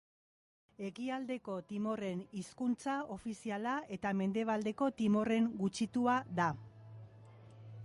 [0.85, 6.51] Ekialdeko Timorren hizkuntza ofiziala eta Mendebaldeko Timorren gutxitua da.